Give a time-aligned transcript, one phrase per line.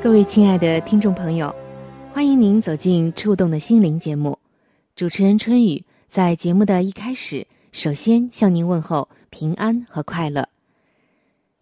[0.00, 1.52] 各位亲爱的听众朋友，
[2.12, 4.38] 欢迎您走进《触动的心灵》节目，
[4.94, 5.84] 主持人春雨。
[6.08, 10.48] 在节目的一开始，首先向您问候平安和快乐。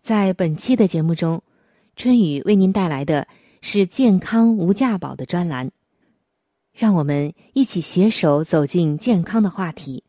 [0.03, 1.43] 在本期的节目中，
[1.97, 3.27] 春雨为您带来的
[3.62, 5.71] 是“健康无价宝”的专栏，
[6.75, 10.05] 让我们一起携手走进健康的话题，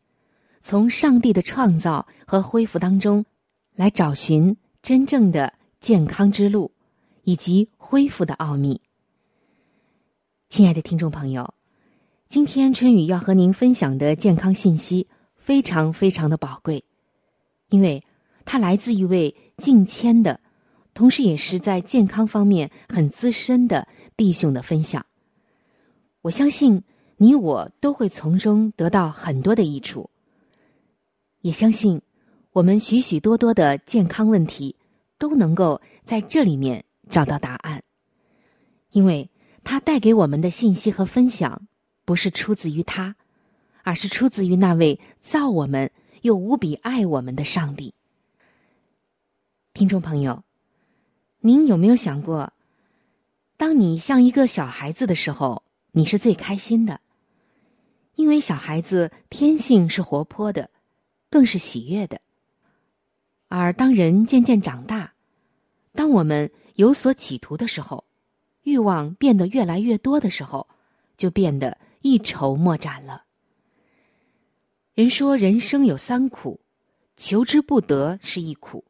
[0.60, 3.24] 从上帝的创造和恢复当中，
[3.74, 6.70] 来找寻真正的健康之路，
[7.28, 8.80] 以及恢复的奥秘。
[10.48, 11.52] 亲爱的听众朋友。
[12.30, 16.82] 今天春雨要和您分享的健康信息非常非常的宝贵，
[17.68, 18.02] 因为
[18.46, 20.40] 它来自一位近千的，
[20.94, 25.04] 同时也是在健康方面很资深的弟兄的分享。
[26.22, 26.82] 我相信
[27.18, 30.08] 你我都会从中得到很多的益处，
[31.42, 32.00] 也相信
[32.52, 34.76] 我们许许多多的健康问题
[35.18, 37.82] 都能够在这里面找到答案，
[38.90, 39.30] 因为
[39.64, 41.66] 他带给我们的信息和分享。
[42.04, 43.16] 不是出自于他，
[43.82, 45.90] 而是出自于那位造我们
[46.22, 47.92] 又无比爱我们的上帝。
[49.74, 50.42] 听众朋友，
[51.40, 52.54] 您有没有想过，
[53.58, 57.02] 当你像一个小孩子的时候，你是最开心的，
[58.14, 60.70] 因为小孩子天性是活泼的，
[61.28, 62.22] 更是喜悦的。
[63.48, 65.12] 而当人渐渐长大，
[65.92, 68.04] 当我们有所企图的时候，
[68.62, 70.66] 欲望变得越来越多的时候，
[71.16, 71.76] 就变得。
[72.00, 73.24] 一筹莫展了。
[74.94, 76.60] 人说人生有三苦，
[77.16, 78.84] 求之不得是一苦。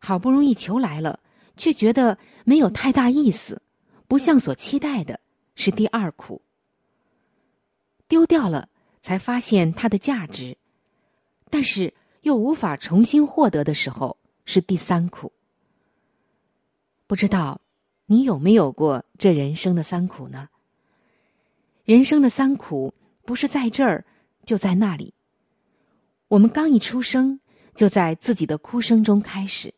[0.00, 1.20] 好不容易求来了，
[1.56, 3.62] 却觉得没有太大意思，
[4.08, 5.20] 不像所期待的，
[5.54, 6.42] 是第二苦。
[8.08, 8.68] 丢掉了，
[9.00, 10.58] 才发现它的价值，
[11.48, 15.32] 但是又无法重新获得的时候，是第三苦。
[17.12, 17.60] 不知道
[18.06, 20.48] 你有没有过这人生的三苦呢？
[21.84, 22.94] 人生的三苦，
[23.26, 24.06] 不是在这儿，
[24.46, 25.12] 就在那里。
[26.28, 27.38] 我们刚一出生，
[27.74, 29.74] 就在自己的哭声中开始，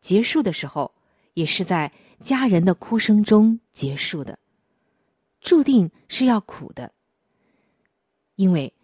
[0.00, 0.92] 结束的时候，
[1.34, 4.40] 也是在家人的哭声中结束的，
[5.40, 6.92] 注定是要苦的。
[8.34, 8.74] 因为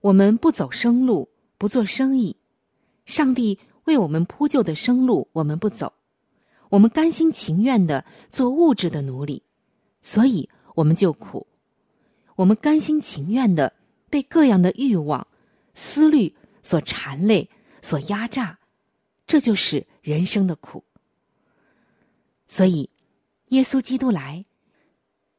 [0.00, 1.28] 我们不走生路，
[1.58, 2.38] 不做生意，
[3.04, 5.92] 上帝为我们铺就的生路，我们不走，
[6.70, 9.42] 我们甘心情愿的做物质的奴隶，
[10.02, 11.46] 所以我们就苦。
[12.36, 13.72] 我们甘心情愿的
[14.08, 15.26] 被各样的欲望、
[15.74, 17.48] 思虑所缠累、
[17.82, 18.58] 所压榨，
[19.26, 20.84] 这就是人生的苦。
[22.46, 22.88] 所以，
[23.48, 24.44] 耶稣基督来，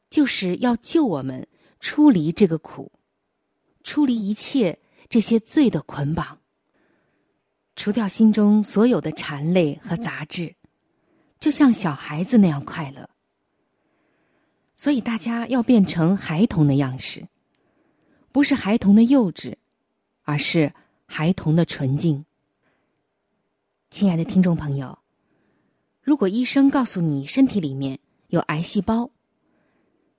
[0.09, 1.47] 就是要救我们
[1.79, 2.91] 出离这个苦，
[3.83, 6.39] 出离一切这些罪的捆绑，
[7.75, 10.53] 除掉心中所有的缠累和杂质，
[11.39, 13.09] 就像小孩子那样快乐。
[14.75, 17.27] 所以，大家要变成孩童的样式，
[18.31, 19.55] 不是孩童的幼稚，
[20.23, 20.73] 而是
[21.05, 22.25] 孩童的纯净。
[23.89, 24.99] 亲爱的听众朋友，
[26.01, 29.09] 如果医生告诉你身体里面有癌细胞，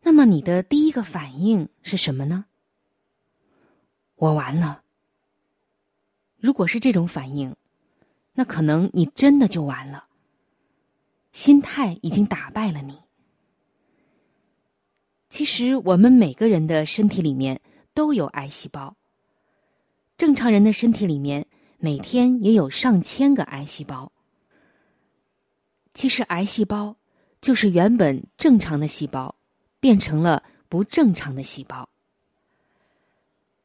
[0.03, 2.45] 那么你的第一个反应是什么呢？
[4.17, 4.83] 我完了。
[6.37, 7.57] 如果是这种反应，
[8.35, 10.09] 那可能你真的就完了。
[11.33, 12.99] 心态已经打败了你。
[15.29, 17.61] 其实，我们每个人的身体里面
[17.95, 18.97] 都有癌细胞。
[20.19, 21.47] 正常人的身体里面
[21.79, 24.11] 每天也有上千个癌细胞。
[25.95, 26.97] 其实，癌细胞
[27.41, 29.35] 就是原本正常的细胞
[29.79, 31.89] 变成了不正常的细胞。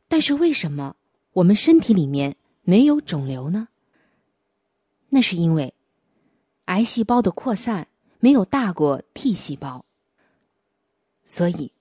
[0.08, 0.96] 但是，为什么
[1.34, 3.68] 我们身体里面没有肿瘤呢？
[5.10, 5.74] 那是因为
[6.66, 7.88] 癌细胞的扩散
[8.20, 9.86] 没有大过 T 细胞，
[11.24, 11.72] 所以，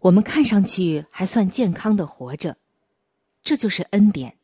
[0.00, 2.56] 我们看上去还算健康的活着，
[3.42, 4.36] 这就是恩典。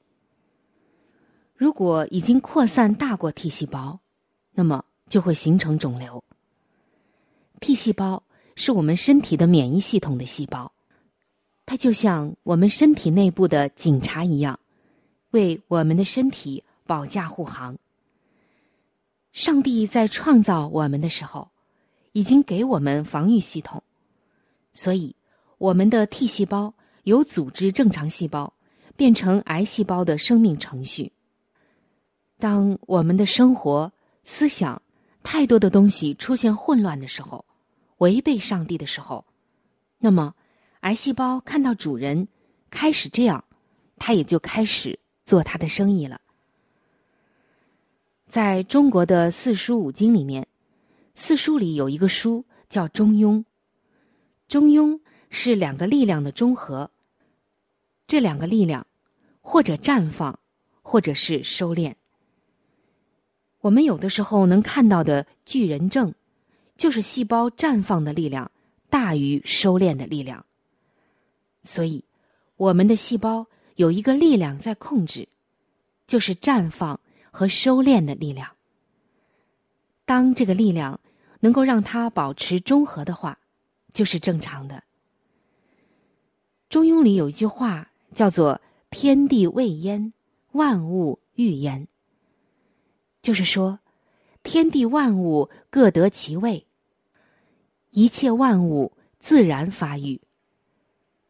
[1.55, 3.99] 如果已经扩散大过 T 细胞，
[4.53, 6.23] 那么就会形成肿瘤。
[7.61, 8.23] T 细胞
[8.55, 10.73] 是我们身体的免疫系统的细胞，
[11.67, 14.59] 它就像我们身体内部的警察一样，
[15.31, 17.77] 为我们的身体保驾护航。
[19.33, 21.51] 上帝在创造我们的时候，
[22.13, 23.83] 已经给我们防御系统，
[24.73, 25.17] 所以
[25.59, 26.75] 我们的 T 细胞
[27.05, 28.53] 由组织正常细胞
[28.95, 31.13] 变成癌细胞的生命程序。
[32.39, 33.93] 当我们的生活、
[34.25, 34.83] 思想
[35.23, 37.45] 太多的东西出现混乱的时候，
[37.99, 39.25] 违背上帝的时候，
[39.99, 40.35] 那么
[40.81, 42.29] 癌细胞看到主人
[42.69, 43.45] 开始这样，
[43.97, 46.21] 它也就开始做它的生意了。
[48.33, 50.49] 在中国的四书五经里面，
[51.15, 53.37] 四书里有一个书叫《中庸》。
[54.49, 54.99] 中庸
[55.29, 56.91] 是两个力量的中和，
[58.07, 58.87] 这两个力量
[59.43, 60.39] 或者绽放，
[60.81, 61.95] 或者是收敛。
[63.61, 66.15] 我们有的时候能看到的巨人症，
[66.75, 68.51] 就是细胞绽放的力量
[68.89, 70.47] 大于收敛的力量。
[71.65, 72.03] 所以，
[72.57, 75.29] 我们的细胞有一个力量在控制，
[76.07, 76.99] 就是绽放。
[77.33, 78.55] 和收敛的力量。
[80.05, 81.01] 当这个力量
[81.41, 83.39] 能够让它保持中和的话，
[83.93, 84.77] 就是正常的。
[86.69, 90.13] 《中庸》里有一句话叫做“天地未焉，
[90.53, 91.89] 万物欲焉”，
[93.23, 93.79] 就是说，
[94.43, 96.67] 天地万物各得其位，
[97.91, 100.21] 一切万物自然发育，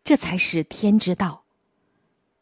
[0.03, 1.45] 这才是天之道，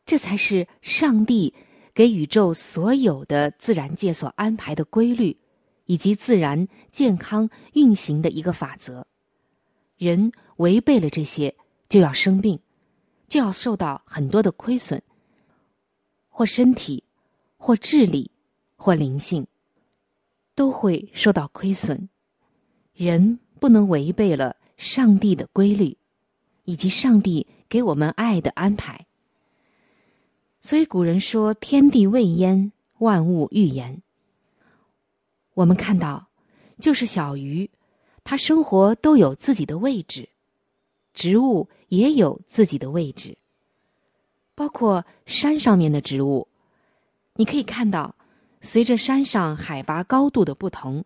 [0.07, 1.55] 这才是上帝。
[2.00, 5.37] 给宇宙所有的自然界所安排的规律，
[5.85, 9.05] 以及自然健康运行的一个法则，
[9.99, 11.55] 人违背了这些，
[11.91, 12.58] 就要生病，
[13.29, 15.02] 就要受到很多的亏损，
[16.31, 17.05] 或身体，
[17.58, 18.31] 或智力，
[18.76, 19.47] 或灵性，
[20.55, 22.08] 都会受到亏损。
[22.94, 25.99] 人不能违背了上帝的规律，
[26.64, 29.05] 以及上帝给我们爱的安排。
[30.62, 34.03] 所以古人说：“天地未焉，万物欲焉。”
[35.55, 36.29] 我们看到，
[36.79, 37.71] 就是小鱼，
[38.25, 40.29] 它生活都有自己的位置；
[41.15, 43.39] 植物也有自己的位置，
[44.55, 46.47] 包括山上面的植物。
[47.35, 48.15] 你可以看到，
[48.61, 51.05] 随着山上海拔高度的不同，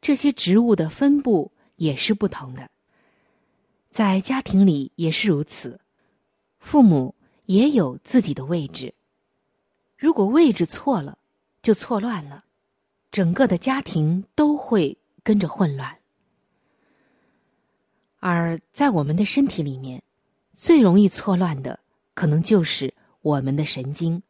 [0.00, 2.70] 这些植物的分布也是不同的。
[3.90, 5.80] 在家庭里也是如此，
[6.60, 7.16] 父母。
[7.46, 8.94] 也有自己的位置。
[9.96, 11.18] 如果位置错了，
[11.62, 12.44] 就错乱了，
[13.10, 15.98] 整个的家庭都会跟着混乱。
[18.20, 20.02] 而在我们的身体里面，
[20.52, 21.80] 最容易错乱的，
[22.14, 24.22] 可能就是我们的神经。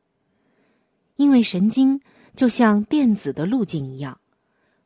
[1.17, 2.01] 因为神经
[2.35, 4.21] 就像电子的路径一样，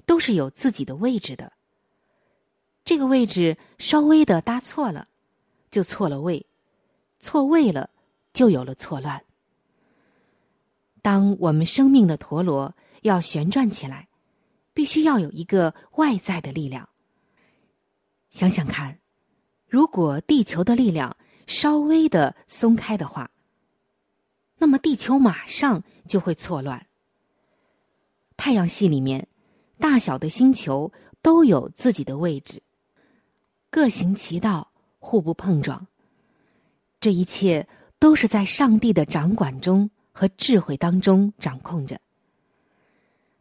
[0.05, 1.53] 都是有自己的位置的。
[2.85, 5.09] 这个位置稍微的搭错了，
[5.71, 6.47] 就错了位，
[7.19, 7.91] 错位了。
[8.39, 9.21] 就有了错乱。
[11.03, 14.07] 当我们生命的陀螺要旋转起来，
[14.73, 16.89] 必须要有一个外在的力量。
[18.31, 19.01] 想想看，
[19.67, 21.17] 如果地球的力量
[21.49, 23.29] 稍微的松开的话，
[24.59, 26.87] 那么地球马上就会错乱。
[28.37, 29.27] 太阳系里面，
[29.81, 32.63] 大小的星球都有自己的位置，
[33.69, 35.89] 各行其道，互不碰撞。
[37.01, 37.67] 这一切。
[37.99, 42.01] 都是在上帝的掌管中和智慧当中掌控着。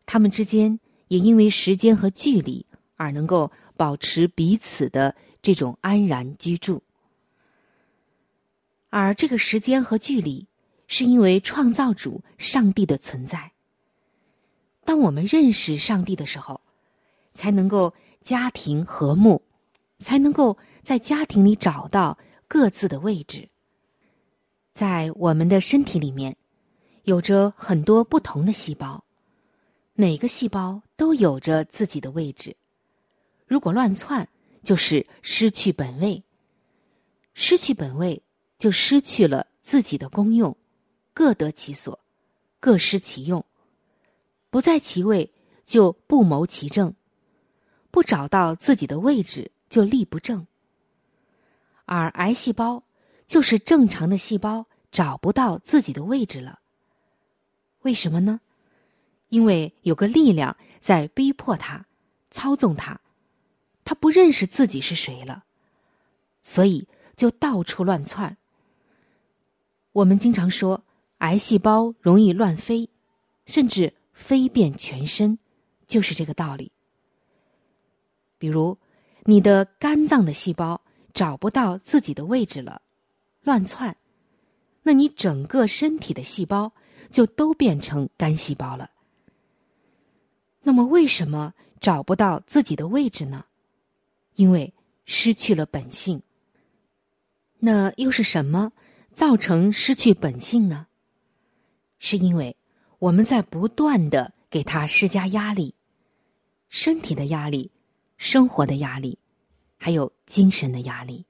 [0.05, 6.81] 他们之间也因为时间和距离而能够保持彼此的这种安然居住。
[8.89, 10.47] 而这个时间和距离，
[10.87, 13.51] 是因为创造主上帝的存在。
[14.85, 16.61] 当我们认识上帝的时候，
[17.33, 19.41] 才能够家庭和睦，
[19.99, 23.49] 才能够在家庭里找到各自的位置。
[24.77, 26.37] 在我们的身体里面，
[27.05, 29.03] 有着很多不同的细胞，
[29.95, 32.55] 每个细胞都有着自己的位置。
[33.47, 34.29] 如果乱窜，
[34.63, 36.23] 就是失去本位。
[37.33, 38.21] 失去本位，
[38.59, 40.55] 就失去了自己的功用，
[41.11, 41.99] 各得其所，
[42.59, 43.43] 各失其用。
[44.51, 45.33] 不在其位，
[45.65, 46.91] 就不谋其政；
[47.89, 50.45] 不找到自己的位置，就立不正。
[51.85, 52.83] 而癌细胞。
[53.27, 56.59] 就是正常的细胞找不到自己的位置了。
[57.81, 58.39] 为什么呢？
[59.29, 61.85] 因为有个力量在逼迫它，
[62.31, 62.99] 操纵它，
[63.83, 65.43] 它不认识自己是谁了，
[66.41, 68.37] 所以就到处乱窜。
[69.91, 70.83] 我们经常说，
[71.17, 72.89] 癌细胞容易乱飞，
[73.45, 75.37] 甚至飞遍全身，
[75.85, 76.71] 就是这个道理。
[78.37, 78.77] 比如，
[79.23, 80.81] 你的肝脏的细胞
[81.13, 82.81] 找不到自己的位置了，
[83.47, 83.95] 乱窜，
[84.83, 86.73] 那你整个身体的细胞
[87.09, 88.91] 就都变成肝细胞了。
[90.63, 93.45] 那么，为什么找不到自己的位置呢？
[94.35, 94.73] 因为
[95.05, 96.21] 失去了本性。
[97.59, 98.73] 那又是什么
[99.13, 100.87] 造成失去本性呢？
[101.99, 102.57] 是因为
[102.99, 105.73] 我们在不断的给他施加压力，
[106.67, 107.71] 身体的压力。
[108.17, 109.19] 生活的压力，
[109.77, 111.23] 还有精神的压力，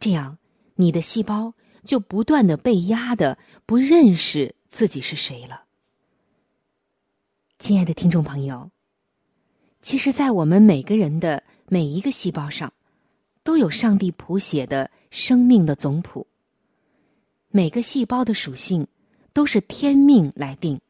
[0.00, 0.36] 这样
[0.80, 1.52] 你的细胞
[1.84, 5.64] 就不断的被压的不认识自己是谁了。
[7.58, 8.70] 亲爱的听众朋友，
[9.82, 12.72] 其实，在我们每个人的每一个细胞上，
[13.42, 16.26] 都有上帝谱写的生命的总谱。
[17.50, 18.86] 每个细胞的属性
[19.34, 20.80] 都是天命来定。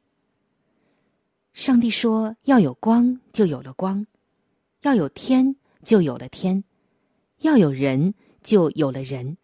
[1.53, 4.07] 上帝说要有光，就有了光。
[4.83, 6.63] 要有天，就有了天；
[7.39, 9.37] 要有人，就有了人。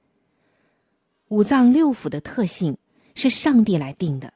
[1.29, 2.79] 五脏六腑的特性
[3.15, 4.33] 是上帝来定的。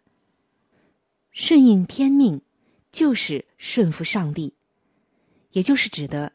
[1.30, 2.42] 顺应天命，
[2.90, 4.54] 就是顺服上帝，
[5.52, 6.32] 也就是指的，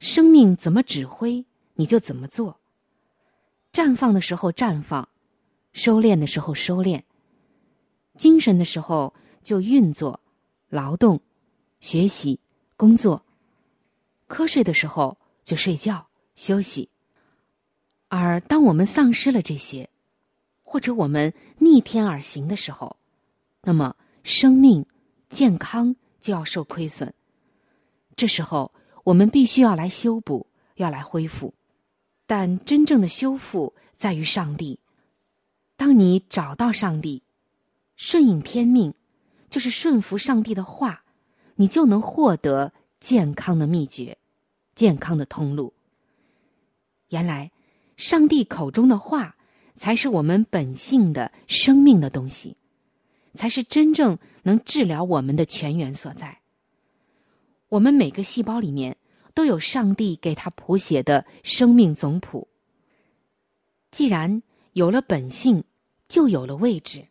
[0.00, 2.58] 生命怎么指挥，你就怎么做。
[3.70, 5.06] 绽放的时候绽放，
[5.72, 7.02] 收敛的时候收敛。
[8.16, 10.18] 精神的时候就运作、
[10.70, 11.20] 劳动、
[11.80, 12.40] 学习、
[12.76, 13.24] 工作。
[14.26, 16.88] 瞌睡的时候就睡觉休息，
[18.08, 19.88] 而当我们丧失了这些，
[20.70, 22.98] 或者我们逆天而行的时候，
[23.62, 24.84] 那么生命
[25.30, 27.14] 健康就要受亏损。
[28.14, 28.70] 这时候
[29.02, 31.54] 我们必须要来修补，要来恢复。
[32.26, 34.78] 但真正的修复在于上帝。
[35.74, 37.22] 当你找到上帝，
[37.96, 38.92] 顺应天命，
[39.48, 41.02] 就是顺服上帝的话，
[41.54, 42.74] 你就能获得。
[43.00, 44.18] 健康的秘诀，
[44.74, 45.72] 健康的通路。
[47.10, 47.52] 原来，
[47.96, 49.36] 上帝口中的话，
[49.78, 52.56] 才是我们本性的生命的东西，
[53.34, 56.40] 才是真正能治疗我们的泉源所在。
[57.68, 58.96] 我们每个细胞里面
[59.32, 62.48] 都有上帝给他谱写的生命总谱。
[63.90, 64.42] 既然
[64.72, 65.64] 有了本性，
[66.08, 67.06] 就有了位置。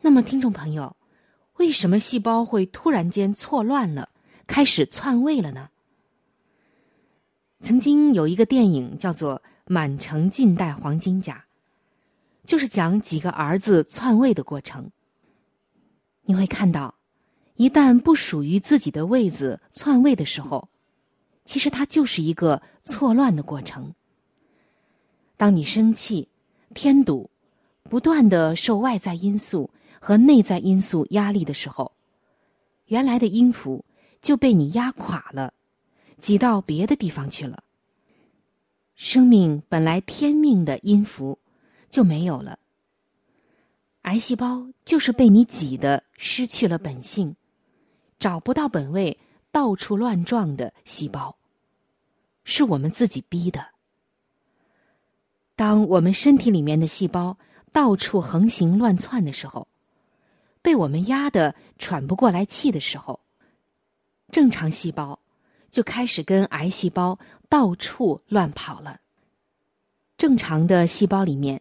[0.00, 0.96] 那么，听众朋友。
[1.56, 4.10] 为什么细胞会突然间错乱了，
[4.46, 5.70] 开始篡位了呢？
[7.62, 9.36] 曾经有一个电影叫做
[9.66, 11.44] 《满城尽带黄金甲》，
[12.48, 14.90] 就是讲几个儿子篡位的过程。
[16.22, 16.94] 你会看到，
[17.56, 20.68] 一旦不属于自己的位子篡位的时候，
[21.44, 23.94] 其实它就是一个错乱的过程。
[25.36, 26.28] 当你生气、
[26.74, 27.30] 添堵，
[27.84, 29.70] 不断的受外在因素。
[29.98, 31.90] 和内在因素压力的时候，
[32.84, 33.84] 原来的音符
[34.22, 35.52] 就被你压垮了，
[36.20, 37.64] 挤到别的地方去了。
[38.96, 41.38] 生命本来天命的音符
[41.88, 42.58] 就没有了。
[44.02, 47.36] 癌细胞就是被你挤的失去了本性，
[48.18, 49.18] 找不到本位，
[49.52, 51.36] 到处乱撞的细胞，
[52.44, 53.68] 是我们自己逼的。
[55.54, 57.38] 当我们身体里面的细胞
[57.72, 59.68] 到处横行乱窜的时候。
[60.62, 63.20] 被我们压得喘不过来气的时候，
[64.32, 65.20] 正常细胞
[65.70, 67.16] 就开始跟癌细胞
[67.48, 69.00] 到处乱跑了。
[70.16, 71.60] 正常的细胞里面，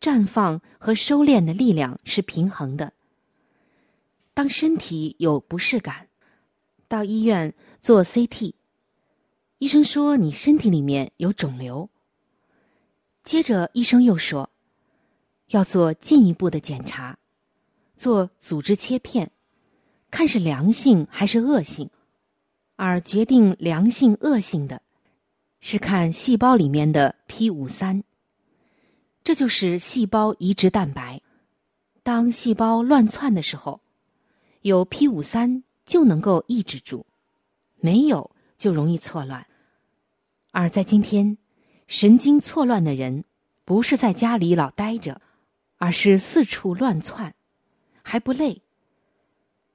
[0.00, 2.92] 绽放和收敛的力量是平衡的。
[4.34, 6.08] 当身体有不适感，
[6.86, 8.54] 到医院做 CT，
[9.58, 11.90] 医生说你身体里面有肿瘤。
[13.24, 14.48] 接着医生又说，
[15.48, 17.18] 要做进一步的检查。
[17.96, 19.32] 做组织切片，
[20.08, 21.90] 看是良性还是恶性，
[22.76, 24.80] 而决定良性恶性的，
[25.60, 28.02] 是看细胞里面的 P 五三。
[29.24, 31.20] 这就是细胞移植蛋白。
[32.02, 33.80] 当细胞乱窜的时候，
[34.62, 37.04] 有 P 五三就能够抑制住，
[37.76, 39.46] 没有就容易错乱。
[40.52, 41.36] 而在今天，
[41.86, 43.24] 神经错乱的人，
[43.64, 45.20] 不是在家里老待着，
[45.76, 47.34] 而是四处乱窜。
[48.02, 48.62] 还不累，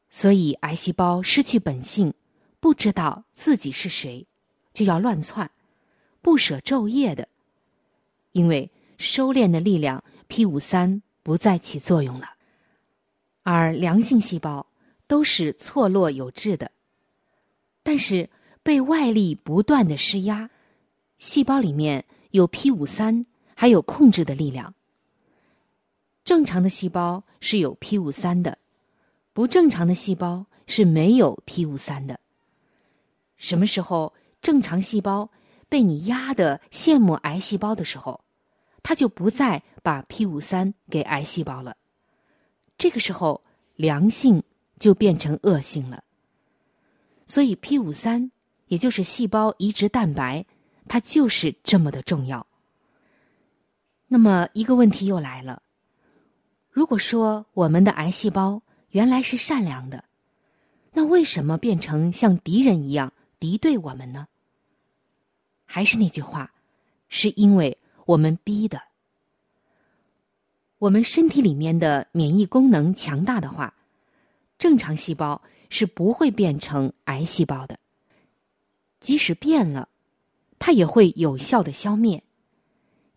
[0.09, 2.11] 所以癌细胞失去本性，
[2.59, 4.25] 不知道自己是谁，
[4.73, 5.51] 就要乱窜，
[6.23, 7.27] 不舍昼夜的。
[8.31, 12.31] 因为收敛的力量 P 五三不再起作用了，
[13.43, 14.65] 而良性细胞
[15.05, 16.71] 都是错落有致的，
[17.83, 18.27] 但是
[18.63, 20.49] 被外力不断的施压，
[21.19, 24.73] 细胞里面有 P 五三，还有控制的力量。
[26.23, 28.57] 正常的细胞是有 P 五三的，
[29.33, 32.19] 不正常的细胞是没有 P 五三的。
[33.37, 35.29] 什么时候正常细胞
[35.73, 38.23] 被你压的羡慕癌细胞的时候，
[38.83, 41.77] 他就不再把 P 五三给癌细胞了。
[42.77, 43.43] 这个时候
[43.75, 44.43] 良性
[44.77, 46.03] 就变成恶性了。
[47.25, 48.29] 所以 P 五三
[48.67, 50.45] 也就是细胞移植蛋白，
[50.87, 52.45] 它就是这么的重要。
[54.07, 55.63] 那么一个问题又来了。
[56.69, 60.05] 如果说我们的癌细胞原来是善良的，
[60.91, 64.27] 那为什么变成像敌人一样敌对我们呢？
[65.73, 66.53] 还是那句话，
[67.09, 67.75] 是因为
[68.05, 68.79] 我们逼的。
[70.77, 73.73] 我们身体里面的免疫功能强大的话，
[74.59, 77.79] 正常细胞是不会变成癌细胞的。
[78.99, 79.89] 即使变了，
[80.59, 82.21] 它也会有效的消灭。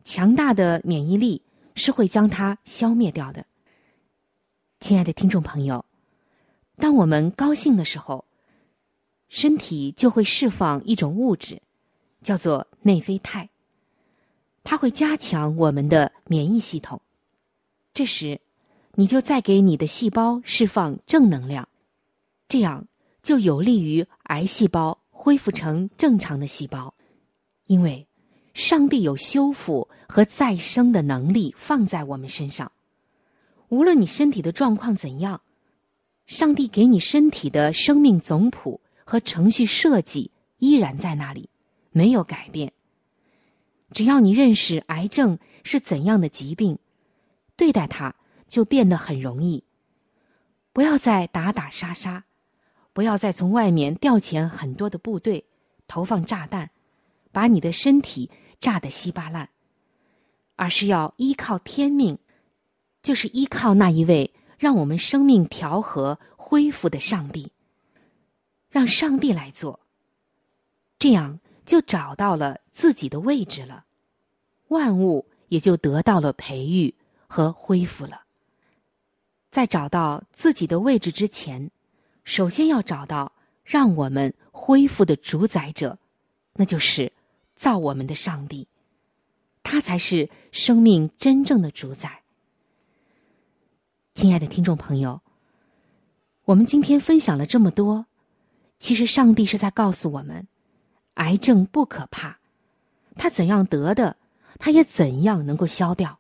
[0.03, 1.43] 强大的免疫力。
[1.79, 3.45] 是会将它消灭掉的，
[4.81, 5.85] 亲爱的听众朋友，
[6.79, 8.25] 当我们高兴的时候，
[9.29, 11.61] 身体就会释放一种物质，
[12.27, 13.49] 叫做内啡肽，
[14.65, 17.01] 它会加强我们的免疫系统。
[17.95, 18.41] 这时，
[18.97, 21.69] 你就再给你的细胞释放正能量，
[22.49, 22.89] 这样
[23.23, 26.93] 就有利于癌细胞恢复成正常的细胞，
[27.67, 28.09] 因为。
[28.55, 32.73] 上帝有修复和再生的能力放在我们身上，
[33.69, 35.43] 无论你身体的状况怎样，
[36.27, 41.51] 上帝给你身体的生命总谱和程序设计依然在那里，
[41.97, 42.75] 没有改变。
[43.91, 46.79] 只要你认识癌症是怎样的疾病，
[47.57, 48.15] 对待它
[48.47, 49.65] 就变得很容易。
[50.75, 52.25] 不要再打打杀杀，
[52.93, 55.47] 不要再从外面调遣很多的部队，
[55.89, 56.71] 投放炸弹，
[57.33, 58.31] 把你的身体。
[58.59, 59.51] 炸得稀巴烂，
[60.57, 62.19] 而是要依靠天命，
[63.03, 67.53] 就是依靠那一位让我们生命调和恢复的上帝，
[68.71, 69.81] 让上帝来做，
[70.99, 73.85] 这样就找到了自己的位置了，
[74.69, 76.95] 万物也就得到了培育
[77.27, 78.23] 和恢复了。
[79.51, 81.71] 在找到自己的位置之前，
[82.25, 83.33] 首先要找到
[83.65, 85.99] 让我们恢复的主宰者，
[86.55, 87.13] 那就是。
[87.59, 88.69] 造我们的上帝，
[89.63, 92.21] 他才是生命真正的主宰。
[94.15, 95.23] 亲爱的听众朋友，
[96.45, 98.05] 我们今天分享了这么多，
[98.79, 100.47] 其实上帝是在告诉我们：
[101.17, 102.39] 癌症不可怕，
[103.17, 104.17] 他怎样得的，
[104.59, 106.19] 他也怎样能够消掉。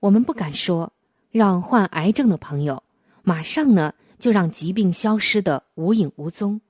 [0.00, 0.92] 我们不敢说
[1.30, 2.82] 让患癌症的朋友
[3.22, 6.60] 马上呢就让疾病消失的无影无踪，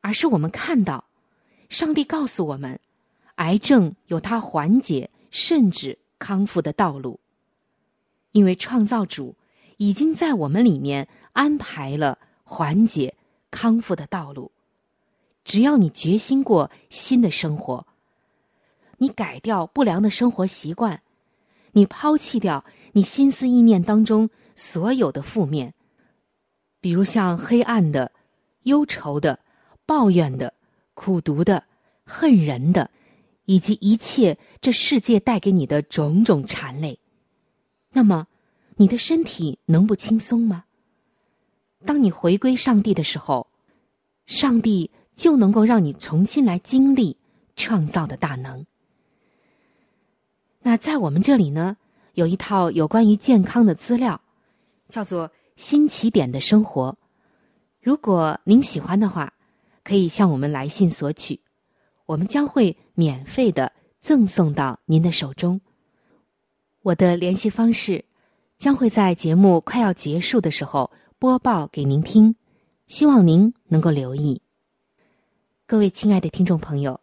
[0.00, 1.04] 而是我们看到。
[1.68, 2.78] 上帝告诉我们，
[3.36, 7.18] 癌症有它缓解甚至康复的道路，
[8.32, 9.34] 因为创造主
[9.78, 13.14] 已经在我们里面安排了缓解
[13.50, 14.52] 康复的道路。
[15.46, 17.86] 只要你决心过新的生活，
[18.98, 21.00] 你改掉不良的生活习惯，
[21.72, 25.72] 你抛弃掉你心思意念当中所有的负面，
[26.82, 28.12] 比如像黑暗的、
[28.64, 29.40] 忧愁的、
[29.86, 30.52] 抱怨的。
[30.98, 31.62] 苦读的、
[32.04, 32.90] 恨人的，
[33.44, 36.98] 以及一切这世界带给你的种种缠累，
[37.92, 38.26] 那么
[38.76, 40.64] 你的身体能不轻松吗？
[41.84, 43.46] 当你回归上帝的时候，
[44.24, 47.16] 上帝就能够让你重新来经历
[47.56, 48.64] 创造的大能。
[50.62, 51.76] 那在我们这里呢，
[52.14, 54.20] 有一套有关于健康的资料，
[54.88, 56.92] 叫做《新起点的生活》。
[57.80, 59.32] 如果您喜欢的话。
[59.86, 61.38] 可以向我们来信索取，
[62.06, 65.60] 我们将会免费的赠送到您的手中。
[66.82, 68.04] 我的联系方式
[68.58, 72.34] 将会在节目快要结束的时候播报给您听，
[72.88, 74.42] 希望您能够留意。
[75.68, 77.00] 各位亲爱的听众朋友，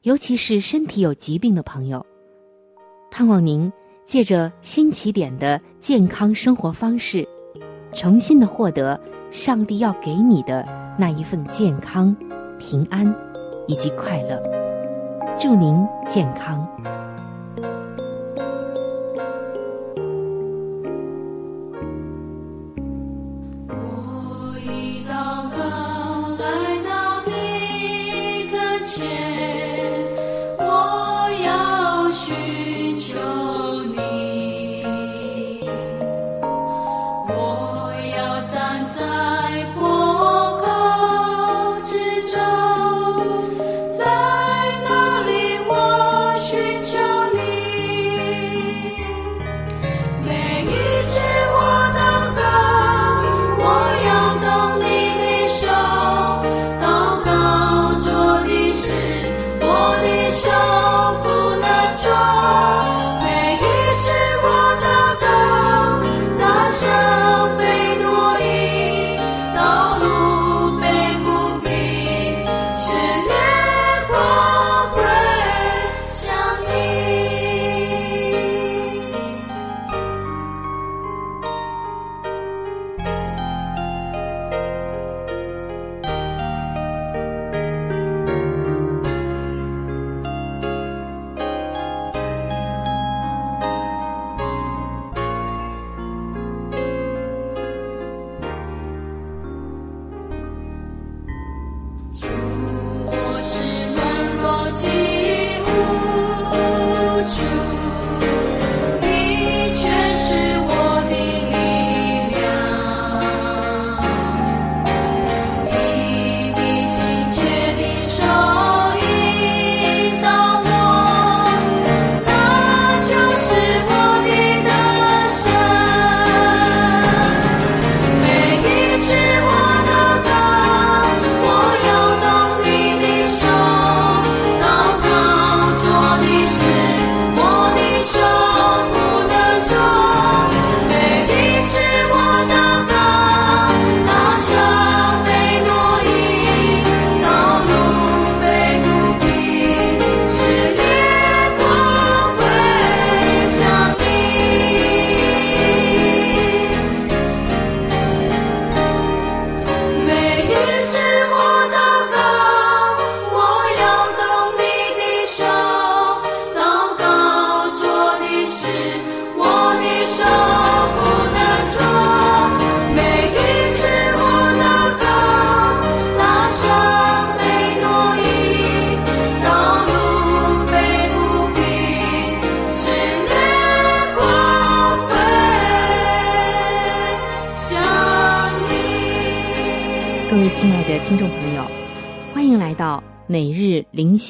[0.00, 2.06] 尤其是身体有疾病的朋友，
[3.10, 3.70] 盼望您
[4.06, 7.28] 借着新起点的健康生活方式，
[7.94, 8.98] 重新的获得
[9.30, 10.66] 上帝要给你的。
[10.98, 12.16] 那一份健康、
[12.58, 13.14] 平安
[13.66, 14.42] 以及快乐，
[15.38, 15.76] 祝您
[16.08, 16.66] 健康。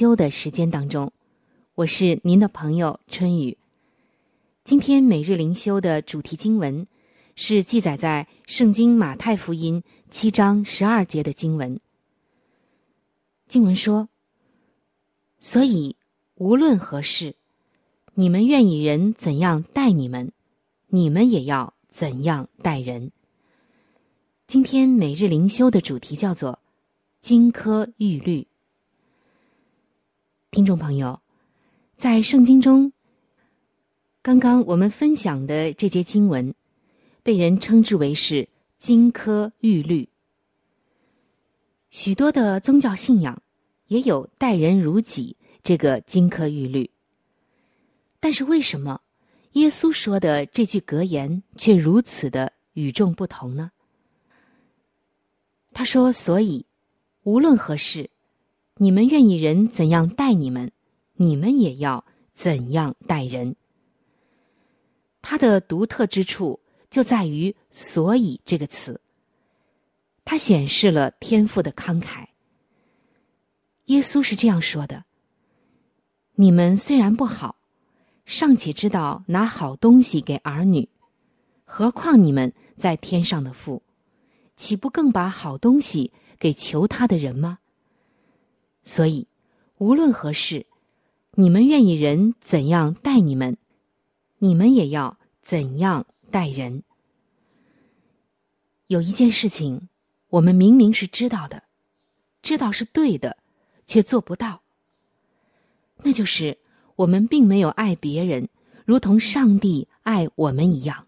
[0.02, 1.12] 修的时间当中，
[1.76, 3.56] 我是您的朋友春雨。
[4.64, 6.88] 今天每日灵修的主题经文
[7.36, 11.78] 是记载在圣经马太福音七章十二节的经文。
[13.46, 14.08] 经文说
[15.38, 15.94] ：“所以
[16.34, 17.36] 无论何事，
[18.14, 20.32] 你们愿意人怎样待你们，
[20.88, 23.12] 你们也要怎样待人。”
[24.48, 26.58] 今天每日灵修的主题叫做
[27.22, 28.44] “金科玉律”。
[30.54, 31.18] 听众朋友，
[31.96, 32.92] 在圣经中，
[34.20, 36.54] 刚刚我们分享的这节经文，
[37.22, 38.46] 被人称之为是
[38.78, 40.10] “金科玉律”。
[41.88, 43.42] 许多的宗教信仰
[43.86, 46.90] 也有待人如己这个“金科玉律”，
[48.20, 49.00] 但是为什么
[49.52, 53.70] 耶稣说的这句格言却如此的与众不同呢？
[55.72, 56.66] 他说：“所以，
[57.22, 58.10] 无论何事，
[58.82, 60.72] 你们愿意人怎样待你们，
[61.14, 63.54] 你们也要怎样待人。”
[65.22, 66.58] 他的独特之处
[66.90, 69.00] 就在于“所以”这个词。
[70.24, 72.26] 他显示了天赋的慷慨。
[73.84, 75.04] 耶稣是这样说的
[76.34, 77.54] ：“你们虽然不好，
[78.24, 80.88] 尚且知道拿好东西给儿女，
[81.62, 83.84] 何况你们在天上的父？”
[84.56, 87.60] 岂不更把好东西给求他的人吗？
[88.84, 89.26] 所以，
[89.78, 90.66] 无论何事，
[91.34, 93.56] 你们愿意人怎样待你们，
[94.38, 96.82] 你们也要怎样待人。
[98.88, 99.88] 有一件事情，
[100.28, 101.62] 我们明明是知道的，
[102.42, 103.36] 知道是对的，
[103.86, 104.62] 却做不到。
[106.02, 106.58] 那就是
[106.96, 108.48] 我们并没有爱别人，
[108.84, 111.06] 如同上帝爱我们一样。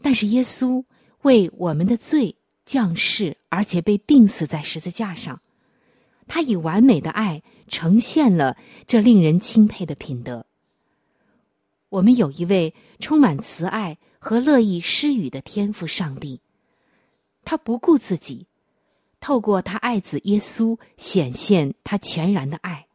[0.00, 0.84] 但是耶稣。
[1.22, 5.42] 为我们的罪降世，而且被钉死在十字架上，
[6.28, 10.46] 他以完美的爱呈现了这令人钦佩的品德。
[11.88, 16.40] 我们有一位充满慈爱和乐意施予的天赋上帝，
[17.44, 18.46] 他不顾自己，
[19.18, 22.86] 透过他爱子耶稣显现他全然的爱。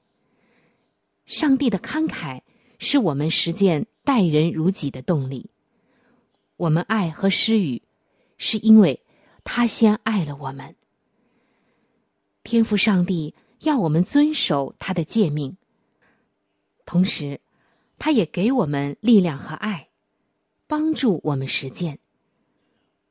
[1.26, 2.42] 上帝的慷慨
[2.80, 5.50] 是我们实践待人如己的动力。
[6.56, 7.82] 我们爱和施予。
[8.36, 9.00] 是因为
[9.46, 10.76] 他先爱了我们。
[12.44, 15.58] 天父上帝要我们遵守他的诫命，
[16.86, 17.40] 同时，
[17.98, 19.90] 他也给我们力量和爱，
[20.68, 22.00] 帮助我们实践。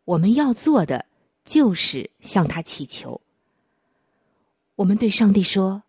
[0.05, 1.07] 我们要做的
[1.45, 3.21] 就是向他祈求。
[4.77, 5.83] 我们对上帝说：“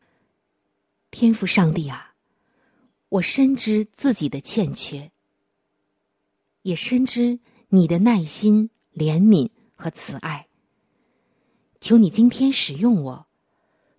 [1.12, 2.14] 天父上帝啊，
[3.10, 5.12] 我深知自己的欠缺，
[6.62, 10.48] 也深知你的耐心。”怜悯和慈爱，
[11.82, 13.26] 求你今天使用我，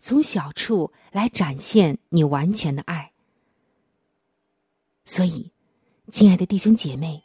[0.07, 3.11] 从小处来展现你完全的爱。
[5.07, 5.51] 所以，
[6.13, 7.23] 亲爱的弟兄姐妹，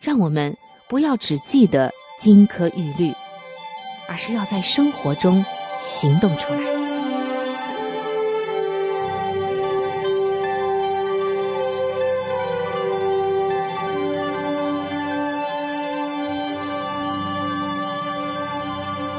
[0.00, 0.56] 让我们
[0.88, 3.12] 不要只记得金科玉律，
[4.08, 5.44] 而是要在生活中
[5.82, 6.60] 行动出来。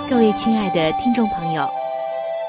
[0.09, 1.69] 各位亲爱的听众朋友，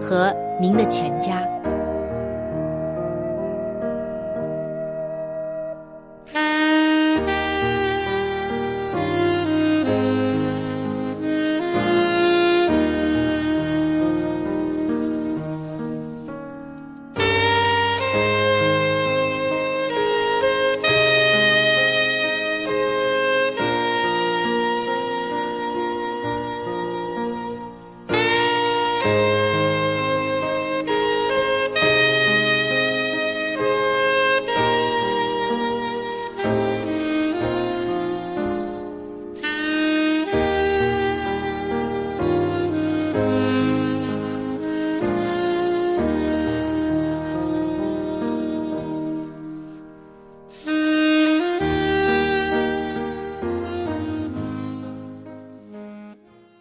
[0.00, 0.34] 和。
[0.60, 1.57] 您的全家。